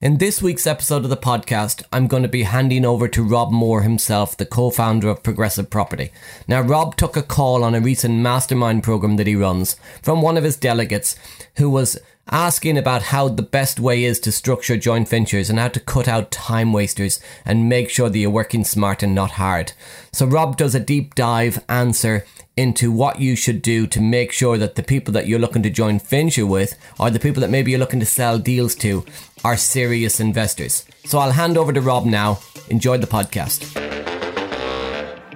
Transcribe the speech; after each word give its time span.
In 0.00 0.18
this 0.18 0.40
week's 0.40 0.68
episode 0.68 1.02
of 1.02 1.10
the 1.10 1.16
podcast, 1.16 1.82
I'm 1.92 2.06
going 2.06 2.22
to 2.22 2.28
be 2.28 2.44
handing 2.44 2.84
over 2.84 3.08
to 3.08 3.20
Rob 3.24 3.50
Moore 3.50 3.82
himself, 3.82 4.36
the 4.36 4.46
co 4.46 4.70
founder 4.70 5.08
of 5.08 5.24
Progressive 5.24 5.70
Property. 5.70 6.12
Now, 6.46 6.60
Rob 6.60 6.94
took 6.94 7.16
a 7.16 7.22
call 7.22 7.64
on 7.64 7.74
a 7.74 7.80
recent 7.80 8.14
mastermind 8.14 8.84
program 8.84 9.16
that 9.16 9.26
he 9.26 9.34
runs 9.34 9.74
from 10.00 10.22
one 10.22 10.36
of 10.36 10.44
his 10.44 10.56
delegates 10.56 11.16
who 11.56 11.68
was 11.68 11.98
asking 12.30 12.78
about 12.78 13.02
how 13.02 13.28
the 13.28 13.42
best 13.42 13.80
way 13.80 14.04
is 14.04 14.20
to 14.20 14.32
structure 14.32 14.76
joint 14.76 15.08
ventures 15.08 15.50
and 15.50 15.58
how 15.58 15.68
to 15.68 15.80
cut 15.80 16.08
out 16.08 16.30
time 16.30 16.72
wasters 16.72 17.20
and 17.44 17.68
make 17.68 17.90
sure 17.90 18.08
that 18.08 18.18
you're 18.18 18.30
working 18.30 18.64
smart 18.64 19.02
and 19.02 19.14
not 19.14 19.32
hard. 19.32 19.72
So, 20.12 20.26
Rob 20.26 20.56
does 20.56 20.74
a 20.74 20.80
deep 20.80 21.14
dive 21.14 21.64
answer 21.68 22.24
into 22.56 22.90
what 22.90 23.20
you 23.20 23.36
should 23.36 23.62
do 23.62 23.86
to 23.86 24.00
make 24.00 24.32
sure 24.32 24.58
that 24.58 24.74
the 24.74 24.82
people 24.82 25.12
that 25.12 25.28
you're 25.28 25.38
looking 25.38 25.62
to 25.62 25.70
join 25.70 26.00
venture 26.00 26.46
with 26.46 26.76
or 26.98 27.08
the 27.08 27.20
people 27.20 27.40
that 27.40 27.50
maybe 27.50 27.70
you're 27.70 27.80
looking 27.80 28.00
to 28.00 28.06
sell 28.06 28.38
deals 28.38 28.74
to 28.74 29.04
are 29.44 29.56
serious 29.56 30.18
investors. 30.18 30.84
So 31.04 31.18
I'll 31.18 31.32
hand 31.32 31.56
over 31.56 31.72
to 31.72 31.80
Rob 31.80 32.04
now. 32.04 32.40
Enjoy 32.68 32.98
the 32.98 33.06
podcast. 33.06 33.97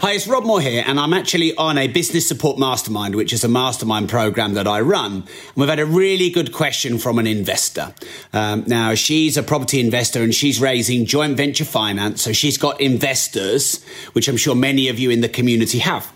Hi, 0.05 0.14
it's 0.14 0.27
Rob 0.27 0.45
Moore 0.45 0.61
here, 0.61 0.83
and 0.84 0.98
I'm 0.98 1.12
actually 1.12 1.55
on 1.55 1.78
a 1.78 1.86
business 1.86 2.27
support 2.27 2.58
mastermind, 2.58 3.14
which 3.14 3.33
is 3.33 3.45
a 3.45 3.48
mastermind 3.48 4.08
program 4.08 4.55
that 4.55 4.67
I 4.67 4.81
run. 4.81 5.12
And 5.12 5.55
we've 5.55 5.69
had 5.69 5.78
a 5.78 5.86
really 5.86 6.28
good 6.28 6.53
question 6.53 6.98
from 6.98 7.20
an 7.20 7.28
investor. 7.28 7.95
Um, 8.33 8.64
now, 8.67 8.97
she's 8.97 9.36
a 9.36 9.45
property 9.45 9.78
investor 9.78 10.25
and 10.25 10.34
she's 10.34 10.61
raising 10.61 11.06
joint 11.06 11.36
venture 11.36 11.64
finance. 11.64 12.20
So 12.20 12.33
she's 12.33 12.58
got 12.58 12.80
investors, 12.80 13.80
which 14.12 14.27
I'm 14.27 14.36
sure 14.36 14.56
many 14.56 14.89
of 14.89 14.98
you 14.98 15.11
in 15.11 15.20
the 15.20 15.28
community 15.28 15.78
have. 15.78 16.12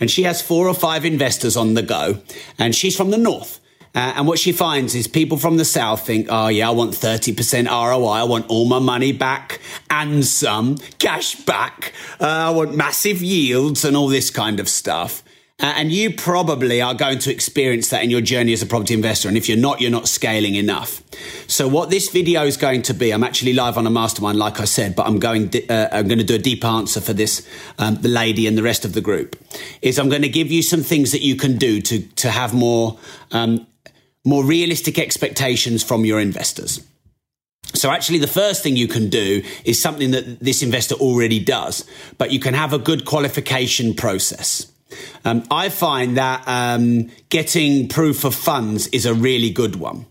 And 0.00 0.10
she 0.10 0.24
has 0.24 0.42
four 0.42 0.68
or 0.68 0.74
five 0.74 1.06
investors 1.06 1.56
on 1.56 1.72
the 1.72 1.82
go, 1.82 2.20
and 2.58 2.74
she's 2.74 2.94
from 2.94 3.10
the 3.10 3.16
north. 3.16 3.58
Uh, 3.94 4.14
and 4.16 4.26
what 4.26 4.38
she 4.38 4.52
finds 4.52 4.94
is 4.94 5.08
people 5.08 5.36
from 5.36 5.56
the 5.56 5.64
south 5.64 6.06
think, 6.06 6.28
oh 6.30 6.48
yeah, 6.48 6.68
I 6.68 6.72
want 6.72 6.92
30% 6.92 7.66
ROI. 7.66 8.06
I 8.06 8.22
want 8.22 8.48
all 8.48 8.66
my 8.66 8.78
money 8.78 9.12
back 9.12 9.60
and 9.88 10.24
some 10.24 10.76
cash 10.98 11.34
back. 11.34 11.92
Uh, 12.20 12.26
I 12.26 12.50
want 12.50 12.76
massive 12.76 13.20
yields 13.20 13.84
and 13.84 13.96
all 13.96 14.08
this 14.08 14.30
kind 14.30 14.60
of 14.60 14.68
stuff. 14.68 15.24
Uh, 15.62 15.74
and 15.76 15.92
you 15.92 16.14
probably 16.14 16.80
are 16.80 16.94
going 16.94 17.18
to 17.18 17.30
experience 17.30 17.90
that 17.90 18.02
in 18.02 18.08
your 18.08 18.22
journey 18.22 18.52
as 18.54 18.62
a 18.62 18.66
property 18.66 18.94
investor. 18.94 19.28
And 19.28 19.36
if 19.36 19.46
you're 19.46 19.58
not, 19.58 19.80
you're 19.80 19.90
not 19.90 20.08
scaling 20.08 20.54
enough. 20.54 21.02
So 21.48 21.68
what 21.68 21.90
this 21.90 22.08
video 22.08 22.44
is 22.44 22.56
going 22.56 22.82
to 22.82 22.94
be, 22.94 23.12
I'm 23.12 23.22
actually 23.22 23.52
live 23.52 23.76
on 23.76 23.86
a 23.86 23.90
mastermind, 23.90 24.38
like 24.38 24.58
I 24.58 24.64
said, 24.64 24.96
but 24.96 25.06
I'm 25.06 25.18
going, 25.18 25.50
uh, 25.68 25.88
I'm 25.92 26.08
going 26.08 26.18
to 26.18 26.24
do 26.24 26.36
a 26.36 26.38
deep 26.38 26.64
answer 26.64 27.00
for 27.00 27.12
this, 27.12 27.46
um, 27.78 27.96
the 27.96 28.08
lady 28.08 28.46
and 28.46 28.56
the 28.56 28.62
rest 28.62 28.86
of 28.86 28.94
the 28.94 29.02
group. 29.02 29.36
Is 29.82 29.98
I'm 29.98 30.08
going 30.08 30.22
to 30.22 30.30
give 30.30 30.50
you 30.50 30.62
some 30.62 30.82
things 30.82 31.12
that 31.12 31.20
you 31.20 31.36
can 31.36 31.58
do 31.58 31.82
to 31.82 32.00
to 32.00 32.30
have 32.30 32.54
more 32.54 32.98
um, 33.32 33.66
more 34.30 34.44
realistic 34.44 34.98
expectations 34.98 35.82
from 35.82 36.04
your 36.04 36.20
investors. 36.20 36.80
So 37.74 37.90
actually, 37.90 38.18
the 38.18 38.26
first 38.26 38.62
thing 38.62 38.76
you 38.76 38.88
can 38.88 39.08
do 39.10 39.42
is 39.64 39.80
something 39.80 40.12
that 40.12 40.40
this 40.40 40.62
investor 40.62 40.94
already 40.94 41.38
does, 41.38 41.84
but 42.18 42.30
you 42.30 42.40
can 42.40 42.54
have 42.54 42.72
a 42.72 42.78
good 42.78 43.04
qualification 43.04 43.94
process. 43.94 44.70
Um, 45.24 45.44
I 45.50 45.68
find 45.68 46.16
that 46.16 46.42
um, 46.46 47.10
getting 47.28 47.88
proof 47.88 48.24
of 48.24 48.34
funds 48.34 48.88
is 48.88 49.06
a 49.06 49.14
really 49.14 49.50
good 49.50 49.76
one. 49.76 50.06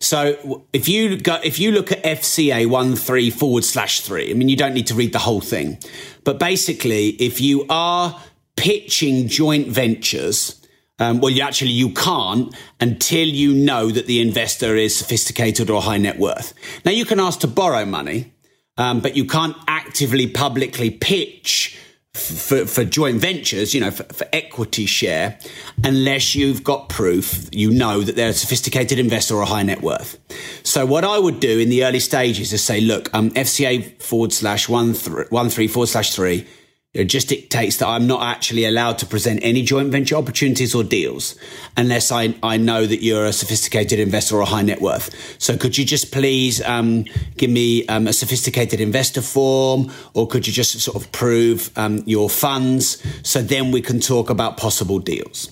So 0.00 0.64
if 0.72 0.88
you 0.88 1.16
go, 1.16 1.40
if 1.42 1.58
you 1.58 1.72
look 1.72 1.92
at 1.92 2.02
FCA 2.04 2.66
one 2.66 2.96
three 2.96 3.30
forward 3.30 3.64
slash 3.64 4.00
three, 4.00 4.30
I 4.30 4.34
mean, 4.34 4.48
you 4.48 4.56
don't 4.56 4.74
need 4.74 4.86
to 4.88 4.94
read 4.94 5.12
the 5.12 5.18
whole 5.18 5.40
thing, 5.40 5.78
but 6.24 6.38
basically, 6.38 7.08
if 7.20 7.40
you 7.40 7.64
are 7.68 8.20
pitching 8.56 9.28
joint 9.28 9.68
ventures, 9.68 10.60
um, 10.98 11.20
well, 11.20 11.30
you 11.30 11.42
actually 11.42 11.72
you 11.72 11.90
can't 11.90 12.54
until 12.80 13.26
you 13.26 13.52
know 13.52 13.90
that 13.90 14.06
the 14.06 14.20
investor 14.20 14.76
is 14.76 14.96
sophisticated 14.96 15.70
or 15.70 15.82
high 15.82 15.98
net 15.98 16.18
worth. 16.18 16.54
Now 16.84 16.92
you 16.92 17.04
can 17.04 17.18
ask 17.18 17.40
to 17.40 17.48
borrow 17.48 17.84
money, 17.84 18.32
um, 18.76 19.00
but 19.00 19.16
you 19.16 19.24
can't 19.24 19.56
actively 19.66 20.26
publicly 20.28 20.90
pitch 20.90 21.78
for, 22.14 22.64
for 22.64 22.84
joint 22.84 23.20
ventures, 23.20 23.74
you 23.74 23.80
know, 23.80 23.90
for, 23.90 24.04
for, 24.04 24.26
equity 24.32 24.86
share, 24.86 25.36
unless 25.82 26.36
you've 26.36 26.62
got 26.62 26.88
proof, 26.88 27.48
you 27.50 27.72
know 27.72 28.02
that 28.02 28.14
they're 28.14 28.28
a 28.28 28.32
sophisticated 28.32 29.00
investor 29.00 29.34
or 29.34 29.42
a 29.42 29.46
high 29.46 29.64
net 29.64 29.82
worth. 29.82 30.16
So 30.62 30.86
what 30.86 31.04
I 31.04 31.18
would 31.18 31.40
do 31.40 31.58
in 31.58 31.70
the 31.70 31.84
early 31.84 31.98
stages 31.98 32.52
is 32.52 32.62
say, 32.62 32.80
look, 32.80 33.12
um, 33.12 33.30
FCA 33.30 34.00
forward 34.00 34.32
slash 34.32 34.68
one, 34.68 34.94
th- 34.94 35.28
one 35.30 35.50
three 35.50 35.66
forward 35.66 35.88
slash 35.88 36.14
three 36.14 36.46
it 36.94 37.06
just 37.06 37.28
dictates 37.28 37.78
that 37.78 37.88
I'm 37.88 38.06
not 38.06 38.22
actually 38.22 38.64
allowed 38.64 38.98
to 38.98 39.06
present 39.06 39.40
any 39.42 39.62
joint 39.62 39.90
venture 39.90 40.14
opportunities 40.14 40.76
or 40.76 40.84
deals 40.84 41.34
unless 41.76 42.12
I, 42.12 42.36
I 42.40 42.56
know 42.56 42.86
that 42.86 43.02
you're 43.02 43.26
a 43.26 43.32
sophisticated 43.32 43.98
investor 43.98 44.36
or 44.36 44.42
a 44.42 44.46
high 44.46 44.62
net 44.62 44.80
worth. 44.80 45.40
So 45.42 45.56
could 45.56 45.76
you 45.76 45.84
just 45.84 46.12
please 46.12 46.62
um, 46.62 47.04
give 47.36 47.50
me 47.50 47.84
um, 47.88 48.06
a 48.06 48.12
sophisticated 48.12 48.80
investor 48.80 49.22
form 49.22 49.90
or 50.14 50.28
could 50.28 50.46
you 50.46 50.52
just 50.52 50.78
sort 50.80 50.96
of 50.96 51.10
prove 51.10 51.76
um, 51.76 52.04
your 52.06 52.30
funds 52.30 53.02
so 53.28 53.42
then 53.42 53.72
we 53.72 53.82
can 53.82 53.98
talk 53.98 54.30
about 54.30 54.56
possible 54.56 55.00
deals? 55.00 55.50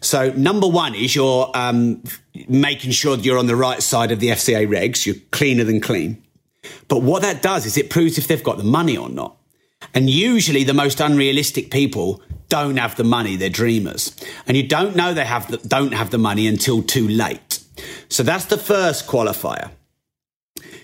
So 0.00 0.30
number 0.34 0.68
one 0.68 0.94
is 0.94 1.16
you're 1.16 1.50
um, 1.54 2.04
making 2.48 2.92
sure 2.92 3.16
that 3.16 3.24
you're 3.24 3.38
on 3.38 3.48
the 3.48 3.56
right 3.56 3.82
side 3.82 4.12
of 4.12 4.20
the 4.20 4.28
FCA 4.28 4.68
regs. 4.68 5.06
You're 5.06 5.16
cleaner 5.32 5.64
than 5.64 5.80
clean. 5.80 6.22
But 6.86 7.02
what 7.02 7.22
that 7.22 7.42
does 7.42 7.66
is 7.66 7.76
it 7.76 7.90
proves 7.90 8.16
if 8.16 8.28
they've 8.28 8.42
got 8.42 8.58
the 8.58 8.64
money 8.64 8.96
or 8.96 9.08
not. 9.08 9.36
And 9.92 10.08
usually 10.08 10.64
the 10.64 10.74
most 10.74 11.00
unrealistic 11.00 11.70
people 11.70 12.22
don't 12.48 12.76
have 12.76 12.96
the 12.96 13.04
money. 13.04 13.36
They're 13.36 13.50
dreamers. 13.50 14.14
And 14.46 14.56
you 14.56 14.66
don't 14.66 14.96
know 14.96 15.12
they 15.12 15.24
have 15.24 15.50
the, 15.50 15.58
don't 15.58 15.92
have 15.92 16.10
the 16.10 16.18
money 16.18 16.46
until 16.46 16.82
too 16.82 17.08
late. 17.08 17.60
So 18.08 18.22
that's 18.22 18.46
the 18.46 18.58
first 18.58 19.06
qualifier. 19.06 19.70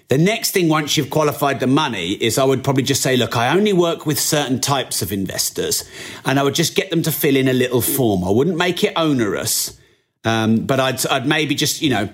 The 0.09 0.19
next 0.19 0.51
thing, 0.51 0.69
once 0.69 0.97
you've 0.97 1.11
qualified 1.11 1.61
the 1.61 1.69
money, 1.69 2.15
is 2.15 2.37
I 2.37 2.43
would 2.43 2.65
probably 2.65 2.83
just 2.83 3.01
say, 3.01 3.17
look, 3.17 3.37
I 3.37 3.57
only 3.57 3.73
work 3.73 4.07
with 4.07 4.19
certain 4.19 4.61
types 4.61 5.03
of 5.03 5.13
investors, 5.13 5.89
and 6.25 6.41
I 6.41 6.43
would 6.43 6.57
just 6.57 6.75
get 6.75 6.91
them 6.91 7.03
to 7.03 7.13
fill 7.13 7.37
in 7.37 7.47
a 7.47 7.53
little 7.53 7.81
form. 7.81 8.25
I 8.25 8.31
wouldn't 8.31 8.57
make 8.57 8.83
it 8.83 8.93
onerous, 8.97 9.79
um, 10.25 10.67
but 10.67 10.81
I'd, 10.81 11.07
I'd 11.07 11.27
maybe 11.27 11.55
just, 11.55 11.81
you 11.81 11.91
know, 11.91 12.09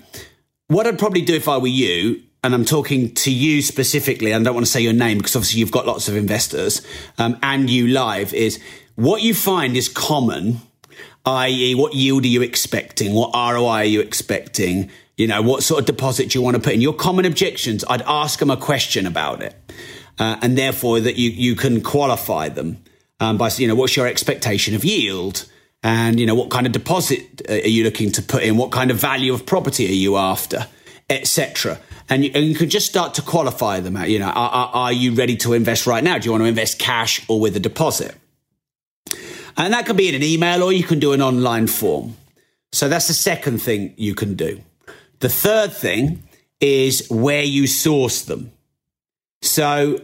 what 0.67 0.85
I'd 0.85 0.99
probably 0.99 1.23
do 1.23 1.33
if 1.33 1.47
I 1.47 1.57
were 1.57 1.67
you 1.67 2.21
and 2.47 2.55
I'm 2.55 2.63
talking 2.63 3.13
to 3.13 3.29
you 3.29 3.61
specifically, 3.61 4.33
I 4.33 4.41
don't 4.41 4.53
want 4.53 4.65
to 4.65 4.71
say 4.71 4.79
your 4.79 4.93
name 4.93 5.17
because 5.17 5.35
obviously 5.35 5.59
you've 5.59 5.69
got 5.69 5.85
lots 5.85 6.07
of 6.07 6.15
investors, 6.15 6.81
um, 7.17 7.37
and 7.43 7.69
you 7.69 7.89
live, 7.89 8.33
is 8.33 8.63
what 8.95 9.21
you 9.21 9.33
find 9.33 9.75
is 9.75 9.89
common, 9.89 10.61
i.e., 11.25 11.75
what 11.75 11.93
yield 11.93 12.23
are 12.23 12.29
you 12.29 12.41
expecting? 12.41 13.13
What 13.13 13.33
ROI 13.33 13.67
are 13.67 13.83
you 13.83 13.99
expecting? 13.99 14.89
You 15.17 15.27
know, 15.27 15.41
what 15.41 15.61
sort 15.61 15.81
of 15.81 15.87
deposit 15.87 16.29
do 16.29 16.39
you 16.39 16.41
want 16.41 16.55
to 16.55 16.61
put 16.61 16.71
in? 16.71 16.79
Your 16.79 16.93
common 16.93 17.25
objections, 17.25 17.83
I'd 17.89 18.01
ask 18.03 18.39
them 18.39 18.49
a 18.49 18.55
question 18.55 19.05
about 19.05 19.41
it. 19.41 19.53
Uh, 20.17 20.37
and 20.41 20.57
therefore 20.57 21.01
that 21.01 21.17
you, 21.17 21.29
you 21.31 21.53
can 21.53 21.81
qualify 21.81 22.47
them 22.47 22.81
um, 23.19 23.37
by, 23.37 23.49
you 23.57 23.67
know, 23.67 23.75
what's 23.75 23.97
your 23.97 24.07
expectation 24.07 24.73
of 24.73 24.85
yield? 24.85 25.45
And, 25.83 26.17
you 26.17 26.25
know, 26.25 26.33
what 26.33 26.49
kind 26.49 26.65
of 26.65 26.71
deposit 26.71 27.41
uh, 27.49 27.55
are 27.55 27.67
you 27.67 27.83
looking 27.83 28.13
to 28.13 28.21
put 28.21 28.43
in? 28.43 28.55
What 28.55 28.71
kind 28.71 28.89
of 28.89 28.95
value 28.95 29.33
of 29.33 29.45
property 29.45 29.85
are 29.85 29.91
you 29.91 30.15
after? 30.15 30.65
Etc 31.09 31.79
and 32.09 32.23
you, 32.23 32.31
and 32.33 32.45
you 32.45 32.55
can 32.55 32.69
just 32.69 32.87
start 32.87 33.15
to 33.15 33.21
qualify 33.21 33.79
them 33.79 33.97
out. 33.97 34.09
You 34.09 34.19
know, 34.19 34.27
are, 34.27 34.49
are, 34.49 34.69
are 34.73 34.93
you 34.93 35.13
ready 35.13 35.35
to 35.37 35.53
invest 35.53 35.85
right 35.87 36.03
now? 36.03 36.17
Do 36.17 36.25
you 36.25 36.31
want 36.31 36.43
to 36.43 36.47
invest 36.47 36.79
cash 36.79 37.23
or 37.27 37.39
with 37.39 37.55
a 37.55 37.59
deposit? 37.59 38.15
And 39.57 39.73
that 39.73 39.85
can 39.85 39.95
be 39.95 40.07
in 40.07 40.15
an 40.15 40.23
email 40.23 40.63
or 40.63 40.71
you 40.71 40.83
can 40.83 40.99
do 40.99 41.13
an 41.13 41.21
online 41.21 41.67
form. 41.67 42.15
So 42.71 42.87
that's 42.87 43.07
the 43.07 43.13
second 43.13 43.61
thing 43.61 43.93
you 43.97 44.13
can 44.13 44.35
do. 44.35 44.61
The 45.19 45.29
third 45.29 45.73
thing 45.73 46.23
is 46.61 47.07
where 47.09 47.43
you 47.43 47.67
source 47.67 48.23
them. 48.23 48.51
So 49.41 50.01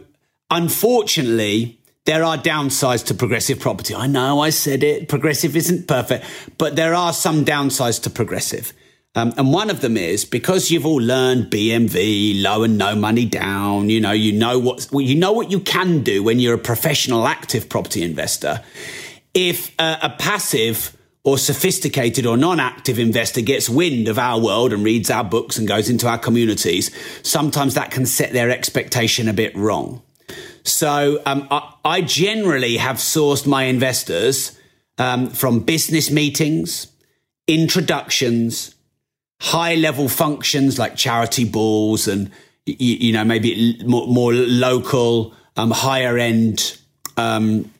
unfortunately, 0.50 1.78
there 2.04 2.24
are 2.24 2.36
downsides 2.36 3.06
to 3.06 3.14
progressive 3.14 3.60
property. 3.60 3.94
I 3.94 4.08
know 4.08 4.40
I 4.40 4.50
said 4.50 4.82
it. 4.82 5.08
Progressive 5.08 5.56
isn't 5.56 5.86
perfect, 5.86 6.26
but 6.58 6.76
there 6.76 6.94
are 6.94 7.12
some 7.12 7.44
downsides 7.44 8.02
to 8.02 8.10
progressive. 8.10 8.72
Um, 9.16 9.32
and 9.36 9.52
one 9.52 9.70
of 9.70 9.80
them 9.80 9.96
is 9.96 10.24
because 10.24 10.70
you've 10.70 10.86
all 10.86 11.00
learned 11.00 11.50
BMV, 11.50 12.42
low 12.42 12.64
and 12.64 12.76
no 12.76 12.96
money 12.96 13.24
down. 13.24 13.88
You 13.88 14.00
know, 14.00 14.12
you 14.12 14.32
know 14.32 14.58
what 14.58 14.88
well, 14.90 15.02
you 15.02 15.14
know 15.14 15.32
what 15.32 15.50
you 15.50 15.60
can 15.60 16.02
do 16.02 16.22
when 16.22 16.40
you're 16.40 16.54
a 16.54 16.58
professional 16.58 17.26
active 17.26 17.68
property 17.68 18.02
investor. 18.02 18.60
If 19.32 19.72
uh, 19.78 19.98
a 20.02 20.10
passive 20.10 20.96
or 21.22 21.38
sophisticated 21.38 22.26
or 22.26 22.36
non-active 22.36 22.98
investor 22.98 23.40
gets 23.40 23.68
wind 23.68 24.08
of 24.08 24.18
our 24.18 24.38
world 24.38 24.72
and 24.72 24.84
reads 24.84 25.10
our 25.10 25.24
books 25.24 25.56
and 25.56 25.66
goes 25.66 25.88
into 25.88 26.06
our 26.06 26.18
communities, 26.18 26.90
sometimes 27.22 27.74
that 27.74 27.90
can 27.90 28.04
set 28.04 28.32
their 28.32 28.50
expectation 28.50 29.26
a 29.26 29.32
bit 29.32 29.56
wrong. 29.56 30.02
So 30.64 31.22
um, 31.24 31.48
I, 31.50 31.72
I, 31.84 32.00
generally 32.02 32.76
have 32.76 32.96
sourced 32.96 33.46
my 33.46 33.64
investors 33.64 34.58
um, 34.98 35.28
from 35.30 35.60
business 35.60 36.10
meetings, 36.10 36.88
introductions, 37.46 38.73
high 39.44 39.74
level 39.74 40.08
functions 40.08 40.78
like 40.78 40.96
charity 40.96 41.44
balls 41.44 42.08
and, 42.08 42.30
you, 42.64 42.74
you 42.78 43.12
know, 43.12 43.24
maybe 43.24 43.78
more, 43.84 44.06
more 44.06 44.32
local, 44.32 45.34
um, 45.58 45.70
higher 45.70 46.16
end 46.16 46.78
um, 47.18 47.70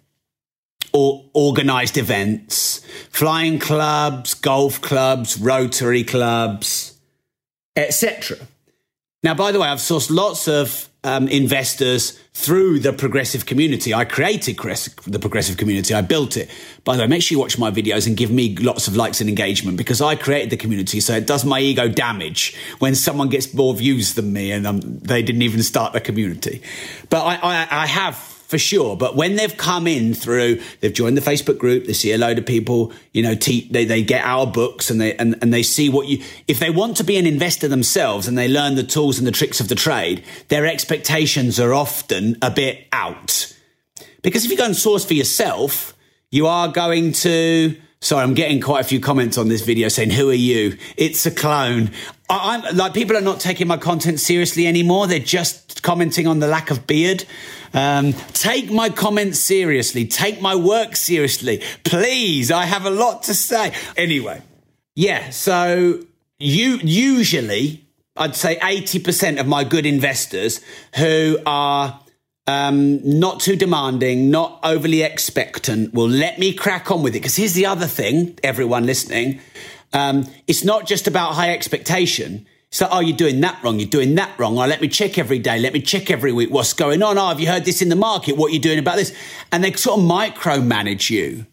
or 0.93 1.25
organized 1.33 1.97
events, 1.97 2.85
flying 3.09 3.59
clubs, 3.59 4.35
golf 4.35 4.83
clubs, 4.83 5.39
rotary 5.39 6.05
clubs, 6.05 7.01
etc. 7.75 8.37
Now, 9.23 9.33
by 9.33 9.51
the 9.51 9.59
way, 9.59 9.69
I've 9.69 9.79
sourced 9.79 10.11
lots 10.11 10.47
of 10.47 10.91
um, 11.05 11.29
investors 11.29 12.19
through 12.33 12.81
the 12.81 12.93
progressive 12.93 13.47
community. 13.47 13.95
I 13.95 14.05
created 14.05 14.57
the 14.57 15.19
progressive 15.21 15.57
community. 15.57 15.95
I 15.95 16.01
built 16.01 16.37
it. 16.37 16.51
By 16.83 16.97
the 16.97 17.03
way, 17.03 17.07
make 17.07 17.23
sure 17.23 17.37
you 17.37 17.41
watch 17.41 17.59
my 17.59 17.71
videos 17.71 18.09
and 18.09 18.17
give 18.17 18.31
me 18.31 18.57
lots 18.57 18.89
of 18.89 18.97
likes 18.97 19.21
and 19.21 19.29
engagement 19.29 19.77
because 19.79 20.01
I 20.01 20.17
created 20.17 20.51
the 20.51 20.57
community. 20.57 20.99
So 21.01 21.15
it 21.15 21.27
does 21.27 21.45
my 21.45 21.61
ego 21.61 21.87
damage 21.87 22.57
when 22.81 22.97
someone 22.97 23.29
gets 23.29 23.55
more 23.55 23.75
views 23.75 24.15
than 24.15 24.33
me 24.33 24.51
and 24.51 24.67
um, 24.67 24.81
they 24.81 25.23
didn't 25.23 25.43
even 25.43 25.63
start 25.63 25.93
the 25.93 26.01
community. 26.01 26.61
But 27.09 27.23
I, 27.23 27.35
I, 27.37 27.69
I 27.71 27.87
have 27.87 28.34
for 28.55 28.59
sure. 28.59 28.97
But 28.97 29.17
when 29.17 29.35
they've 29.35 29.57
come 29.57 29.89
in 29.89 30.15
through, 30.15 30.61
they've 30.79 30.93
joined 30.93 31.17
the 31.17 31.21
Facebook 31.21 31.59
group, 31.59 31.87
they 31.87 31.93
see 31.93 32.13
a 32.13 32.19
load 32.19 32.39
of 32.39 32.47
people, 32.47 32.93
you 33.11 33.21
know, 33.21 33.35
te- 33.35 33.69
they, 33.69 33.85
they 33.85 34.01
get 34.05 34.25
our 34.25 34.47
books 34.47 34.91
and 34.91 35.01
they, 35.01 35.17
and, 35.17 35.37
and 35.43 35.53
they 35.53 35.65
see 35.65 35.89
what 35.89 36.07
you, 36.07 36.23
if 36.47 36.61
they 36.61 36.71
want 36.71 36.97
to 36.99 37.03
be 37.03 37.17
an 37.17 37.27
investor 37.27 37.67
themselves 37.67 38.29
and 38.29 38.39
they 38.39 38.47
learn 38.47 38.77
the 38.77 38.85
tools 38.85 39.19
and 39.19 39.27
the 39.27 39.33
tricks 39.33 39.59
of 39.59 39.67
the 39.67 39.75
trade, 39.75 40.23
their 40.51 40.67
expectations 40.67 41.59
are 41.59 41.75
often 41.75 42.37
a 42.43 42.51
bit 42.51 42.87
out. 42.93 43.53
Because 44.23 44.45
if 44.45 44.53
you 44.53 44.57
go 44.57 44.67
and 44.67 44.77
source 44.77 45.05
for 45.05 45.15
yourself, 45.15 45.97
you 46.31 46.47
are 46.47 46.69
going 46.69 47.11
to, 47.11 47.77
Sorry, 48.05 48.23
I'm 48.23 48.35
getting 48.35 48.61
quite 48.61 48.83
a 48.83 48.85
few 48.85 49.01
comments 49.01 49.39
on 49.39 49.49
this 49.49 49.63
video 49.63 49.89
saying, 49.89 50.11
"Who 50.11 50.29
are 50.29 50.35
you? 50.35 50.77
It's 50.99 51.25
a 51.25 51.31
clone." 51.31 51.91
I, 52.29 52.57
am 52.57 52.77
like 52.77 52.93
people 52.93 53.17
are 53.17 53.23
not 53.23 53.41
taking 53.41 53.67
my 53.67 53.79
content 53.79 54.21
seriously 54.21 54.67
anymore. 54.67 55.07
They're 55.07 55.19
just 55.19 55.83
commenting 55.83 56.27
on 56.27 56.39
the 56.39 56.47
lack 56.47 56.71
of 56.71 56.87
beard. 56.87 57.25
Um, 57.73 58.13
take 58.35 58.71
my 58.71 58.91
comments 58.91 59.39
seriously. 59.39 60.05
Take 60.05 60.43
my 60.43 60.55
work 60.55 60.97
seriously, 60.97 61.63
please. 61.85 62.51
I 62.51 62.67
have 62.67 62.85
a 62.85 62.91
lot 62.91 63.23
to 63.23 63.33
say. 63.33 63.73
Anyway, 63.97 64.43
yeah. 64.95 65.31
So 65.31 66.01
you 66.39 66.81
usually, 66.83 67.87
I'd 68.19 68.37
say, 68.37 68.59
eighty 68.63 68.99
percent 68.99 69.39
of 69.39 69.47
my 69.47 69.65
good 69.65 69.87
investors 69.87 70.61
who 70.97 71.39
are 71.47 71.99
um, 72.47 73.01
not 73.19 73.41
too 73.41 73.57
demanding, 73.57 74.31
not 74.31 74.61
overly 74.63 75.03
expectant, 75.03 75.95
will 75.95 76.09
let 76.09 76.39
me 76.39 76.53
crack 76.53 76.91
on 76.91 77.03
with 77.03 77.15
it. 77.15 77.21
Because 77.21 77.37
here's 77.37 77.55
the 77.55 77.67
other 77.67 77.87
thing, 77.87 78.39
everyone 78.43 78.87
listening. 78.87 79.41
Um, 79.93 80.27
it's 80.47 80.65
not 80.65 80.87
just 80.87 81.07
about 81.07 81.35
high 81.35 81.53
expectation. 81.53 82.47
It's 82.69 82.81
like, 82.81 82.91
oh, 82.93 83.01
you're 83.01 83.17
doing 83.17 83.41
that 83.43 83.63
wrong. 83.63 83.79
You're 83.79 83.89
doing 83.89 84.17
that 84.17 84.37
wrong. 84.37 84.59
Oh, 84.59 84.67
let 84.67 84.81
me 84.81 84.89
check 84.89 85.17
every 85.17 85.39
day. 85.39 85.61
Let 85.61 85.73
me 85.73 85.81
check 85.81 86.11
every 86.11 86.33
week. 86.33 86.51
What's 86.51 86.73
going 86.73 87.03
on? 87.05 87.17
Oh, 87.17 87.29
have 87.29 87.39
you 87.39 87.47
heard 87.47 87.65
this 87.65 87.81
in 87.81 87.89
the 87.89 87.97
market? 87.97 88.37
What 88.37 88.51
are 88.51 88.55
you 88.55 88.59
doing 88.59 88.81
about 88.81 88.97
this? 88.97 89.17
And 89.53 89.63
they 89.63 89.73
sort 89.75 90.01
of 90.01 90.05
micromanage 90.05 91.09
you. 91.09 91.47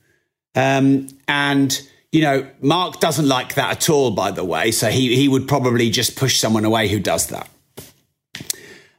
Um, 0.55 1.09
and, 1.27 1.79
you 2.11 2.21
know, 2.21 2.49
Mark 2.59 2.99
doesn't 2.99 3.27
like 3.27 3.53
that 3.53 3.71
at 3.71 3.89
all, 3.89 4.09
by 4.09 4.31
the 4.31 4.43
way. 4.43 4.71
So 4.71 4.89
he, 4.89 5.15
he 5.15 5.27
would 5.27 5.47
probably 5.47 5.91
just 5.91 6.17
push 6.17 6.39
someone 6.39 6.65
away 6.65 6.87
who 6.87 6.99
does 6.99 7.27
that. 7.27 7.47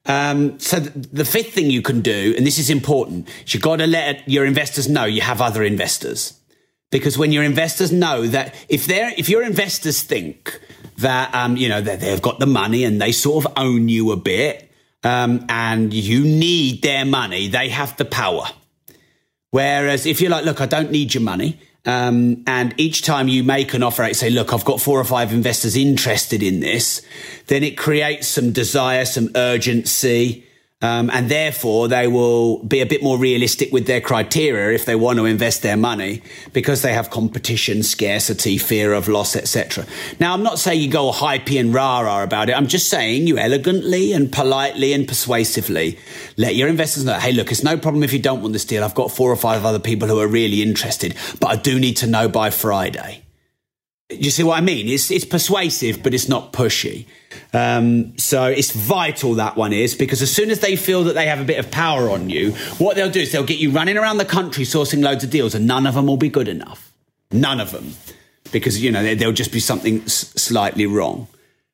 Um, 0.06 0.58
so 0.58 0.80
the 0.80 1.24
fifth 1.24 1.52
thing 1.52 1.70
you 1.70 1.82
can 1.82 2.00
do, 2.00 2.34
and 2.36 2.46
this 2.46 2.58
is 2.58 2.70
important, 2.70 3.28
is 3.46 3.54
you've 3.54 3.62
got 3.62 3.76
to 3.76 3.86
let 3.86 4.28
your 4.28 4.44
investors 4.44 4.88
know 4.88 5.04
you 5.04 5.22
have 5.22 5.40
other 5.40 5.62
investors. 5.62 6.38
Because 6.90 7.16
when 7.16 7.32
your 7.32 7.42
investors 7.42 7.90
know 7.90 8.26
that 8.26 8.54
if 8.68 8.86
they're, 8.86 9.12
if 9.16 9.28
your 9.28 9.42
investors 9.42 10.02
think 10.02 10.60
that, 10.98 11.34
um, 11.34 11.56
you 11.56 11.68
know, 11.68 11.80
that 11.80 12.00
they've 12.00 12.20
got 12.20 12.38
the 12.38 12.46
money 12.46 12.84
and 12.84 13.00
they 13.00 13.12
sort 13.12 13.46
of 13.46 13.52
own 13.56 13.88
you 13.88 14.12
a 14.12 14.16
bit, 14.16 14.70
um, 15.04 15.44
and 15.48 15.92
you 15.92 16.22
need 16.24 16.82
their 16.82 17.04
money, 17.04 17.48
they 17.48 17.68
have 17.70 17.96
the 17.96 18.04
power. 18.04 18.44
Whereas 19.50 20.06
if 20.06 20.20
you're 20.20 20.30
like, 20.30 20.44
look, 20.44 20.60
I 20.60 20.66
don't 20.66 20.90
need 20.90 21.14
your 21.14 21.22
money. 21.22 21.60
Um, 21.84 22.44
and 22.46 22.74
each 22.76 23.02
time 23.02 23.28
you 23.28 23.42
make 23.42 23.74
an 23.74 23.82
offer, 23.82 24.12
say, 24.14 24.30
look, 24.30 24.52
I've 24.52 24.64
got 24.64 24.80
four 24.80 25.00
or 25.00 25.04
five 25.04 25.32
investors 25.32 25.76
interested 25.76 26.42
in 26.42 26.60
this, 26.60 27.04
then 27.48 27.64
it 27.64 27.76
creates 27.76 28.28
some 28.28 28.52
desire, 28.52 29.04
some 29.04 29.30
urgency. 29.34 30.46
Um, 30.82 31.10
and 31.10 31.30
therefore, 31.30 31.86
they 31.86 32.08
will 32.08 32.58
be 32.58 32.80
a 32.80 32.86
bit 32.86 33.04
more 33.04 33.16
realistic 33.16 33.72
with 33.72 33.86
their 33.86 34.00
criteria 34.00 34.74
if 34.74 34.84
they 34.84 34.96
want 34.96 35.18
to 35.18 35.26
invest 35.26 35.62
their 35.62 35.76
money 35.76 36.22
because 36.52 36.82
they 36.82 36.92
have 36.92 37.08
competition, 37.08 37.84
scarcity, 37.84 38.58
fear 38.58 38.92
of 38.92 39.06
loss, 39.06 39.36
etc. 39.36 39.86
Now, 40.18 40.34
I'm 40.34 40.42
not 40.42 40.58
saying 40.58 40.80
you 40.80 40.90
go 40.90 41.12
hypey 41.12 41.60
and 41.60 41.72
rah-rah 41.72 42.24
about 42.24 42.48
it. 42.50 42.56
I'm 42.56 42.66
just 42.66 42.88
saying 42.88 43.28
you 43.28 43.38
elegantly 43.38 44.12
and 44.12 44.32
politely 44.32 44.92
and 44.92 45.06
persuasively 45.06 45.98
let 46.36 46.56
your 46.56 46.66
investors 46.66 47.04
know, 47.04 47.14
hey, 47.14 47.32
look, 47.32 47.52
it's 47.52 47.62
no 47.62 47.76
problem 47.76 48.02
if 48.02 48.12
you 48.12 48.18
don't 48.18 48.40
want 48.40 48.52
this 48.52 48.64
deal. 48.64 48.82
I've 48.82 48.94
got 48.94 49.12
four 49.12 49.30
or 49.30 49.36
five 49.36 49.64
other 49.64 49.78
people 49.78 50.08
who 50.08 50.18
are 50.18 50.26
really 50.26 50.62
interested, 50.62 51.14
but 51.38 51.50
I 51.50 51.56
do 51.56 51.78
need 51.78 51.98
to 51.98 52.08
know 52.08 52.28
by 52.28 52.50
Friday. 52.50 53.21
You 54.14 54.30
see 54.30 54.42
what 54.42 54.58
I 54.58 54.60
mean? 54.60 54.88
It's, 54.88 55.10
it's 55.10 55.24
persuasive, 55.24 56.02
but 56.02 56.14
it's 56.14 56.28
not 56.28 56.52
pushy. 56.52 57.06
Um, 57.52 58.16
so 58.18 58.44
it's 58.44 58.72
vital 58.72 59.34
that 59.34 59.56
one 59.56 59.72
is 59.72 59.94
because 59.94 60.22
as 60.22 60.30
soon 60.34 60.50
as 60.50 60.60
they 60.60 60.76
feel 60.76 61.04
that 61.04 61.14
they 61.14 61.26
have 61.26 61.40
a 61.40 61.44
bit 61.44 61.58
of 61.58 61.70
power 61.70 62.10
on 62.10 62.30
you, 62.30 62.52
what 62.78 62.96
they'll 62.96 63.10
do 63.10 63.20
is 63.20 63.32
they'll 63.32 63.44
get 63.44 63.58
you 63.58 63.70
running 63.70 63.96
around 63.96 64.18
the 64.18 64.24
country 64.24 64.64
sourcing 64.64 65.02
loads 65.02 65.24
of 65.24 65.30
deals, 65.30 65.54
and 65.54 65.66
none 65.66 65.86
of 65.86 65.94
them 65.94 66.06
will 66.06 66.16
be 66.16 66.28
good 66.28 66.48
enough. 66.48 66.92
None 67.30 67.60
of 67.60 67.70
them, 67.72 67.94
because 68.52 68.82
you 68.82 68.90
know 68.90 69.14
there'll 69.14 69.32
just 69.32 69.52
be 69.52 69.60
something 69.60 70.02
s- 70.02 70.32
slightly 70.36 70.86
wrong. 70.86 71.28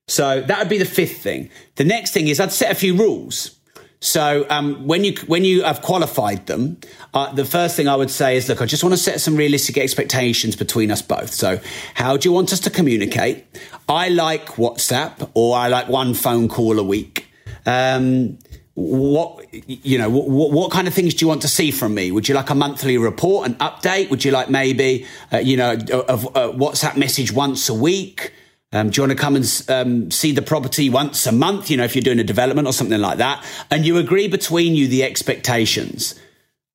So 0.06 0.40
that 0.40 0.58
would 0.58 0.68
be 0.68 0.78
the 0.78 0.84
fifth 0.84 1.18
thing. 1.18 1.50
The 1.76 1.84
next 1.84 2.12
thing 2.12 2.28
is 2.28 2.40
I'd 2.40 2.52
set 2.52 2.70
a 2.70 2.74
few 2.74 2.96
rules. 2.96 3.57
So 4.00 4.46
um, 4.48 4.86
when 4.86 5.02
you 5.02 5.14
when 5.26 5.44
you 5.44 5.64
have 5.64 5.82
qualified 5.82 6.46
them, 6.46 6.78
uh, 7.14 7.32
the 7.32 7.44
first 7.44 7.76
thing 7.76 7.88
I 7.88 7.96
would 7.96 8.10
say 8.10 8.36
is, 8.36 8.48
look, 8.48 8.62
I 8.62 8.66
just 8.66 8.84
want 8.84 8.92
to 8.92 8.98
set 8.98 9.20
some 9.20 9.34
realistic 9.34 9.76
expectations 9.76 10.54
between 10.54 10.92
us 10.92 11.02
both. 11.02 11.32
So 11.32 11.60
how 11.94 12.16
do 12.16 12.28
you 12.28 12.32
want 12.32 12.52
us 12.52 12.60
to 12.60 12.70
communicate? 12.70 13.44
I 13.88 14.08
like 14.08 14.46
WhatsApp, 14.50 15.30
or 15.34 15.56
I 15.56 15.66
like 15.66 15.88
one 15.88 16.14
phone 16.14 16.48
call 16.48 16.78
a 16.78 16.84
week. 16.84 17.26
Um, 17.66 18.38
what 18.78 19.44
you 19.66 19.98
know 19.98 20.08
what, 20.08 20.52
what, 20.52 20.70
kind 20.70 20.86
of 20.86 20.94
things 20.94 21.12
do 21.12 21.24
you 21.24 21.28
want 21.28 21.42
to 21.42 21.48
see 21.48 21.72
from 21.72 21.94
me 21.94 22.12
would 22.12 22.28
you 22.28 22.34
like 22.36 22.48
a 22.48 22.54
monthly 22.54 22.96
report 22.96 23.44
an 23.48 23.56
update 23.56 24.08
would 24.08 24.24
you 24.24 24.30
like 24.30 24.48
maybe 24.48 25.04
uh, 25.32 25.38
you 25.38 25.56
know 25.56 25.72
a, 25.72 25.96
a, 25.96 26.14
a, 26.14 26.54
whatsapp 26.54 26.96
message 26.96 27.32
once 27.32 27.68
a 27.68 27.74
week 27.74 28.32
um, 28.72 28.90
do 28.90 29.00
you 29.00 29.08
want 29.08 29.18
to 29.18 29.22
come 29.22 29.36
and 29.36 29.64
um, 29.68 30.10
see 30.10 30.32
the 30.32 30.42
property 30.42 30.90
once 30.90 31.26
a 31.26 31.32
month? 31.32 31.70
You 31.70 31.78
know, 31.78 31.84
if 31.84 31.96
you're 31.96 32.02
doing 32.02 32.18
a 32.18 32.24
development 32.24 32.68
or 32.68 32.72
something 32.72 33.00
like 33.00 33.18
that, 33.18 33.44
and 33.70 33.86
you 33.86 33.96
agree 33.96 34.28
between 34.28 34.74
you 34.74 34.88
the 34.88 35.04
expectations, 35.04 36.14